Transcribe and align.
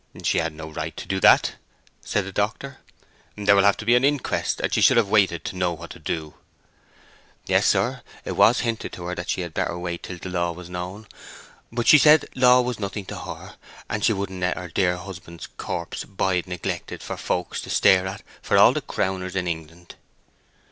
"She 0.23 0.39
had 0.39 0.55
no 0.55 0.67
right 0.67 0.97
to 0.97 1.05
do 1.07 1.19
that," 1.19 1.57
said 2.03 2.25
the 2.25 2.31
doctor. 2.31 2.79
"There 3.35 3.55
will 3.55 3.63
have 3.65 3.77
to 3.77 3.85
be 3.85 3.93
an 3.95 4.03
inquest, 4.03 4.59
and 4.59 4.73
she 4.73 4.81
should 4.81 4.97
have 4.97 5.09
waited 5.09 5.45
to 5.45 5.55
know 5.55 5.73
what 5.73 5.91
to 5.91 5.99
do." 5.99 6.33
"Yes, 7.45 7.67
sir; 7.67 8.01
it 8.25 8.31
was 8.31 8.61
hinted 8.61 8.93
to 8.93 9.03
her 9.03 9.13
that 9.13 9.29
she 9.29 9.41
had 9.41 9.53
better 9.53 9.77
wait 9.77 10.01
till 10.01 10.17
the 10.17 10.29
law 10.29 10.53
was 10.53 10.71
known. 10.71 11.05
But 11.71 11.85
she 11.87 11.99
said 11.99 12.25
law 12.33 12.61
was 12.61 12.79
nothing 12.79 13.05
to 13.05 13.15
her, 13.19 13.57
and 13.91 14.03
she 14.03 14.13
wouldn't 14.13 14.39
let 14.41 14.57
her 14.57 14.69
dear 14.69 14.97
husband's 14.97 15.45
corpse 15.45 16.03
bide 16.03 16.47
neglected 16.47 17.03
for 17.03 17.15
folks 17.15 17.61
to 17.61 17.69
stare 17.69 18.07
at 18.07 18.23
for 18.41 18.57
all 18.57 18.73
the 18.73 18.81
crowners 18.81 19.35
in 19.35 19.47
England." 19.47 19.93